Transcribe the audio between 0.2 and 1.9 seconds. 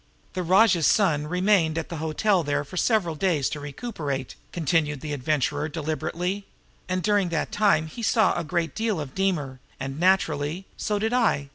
"The rajah's son remained at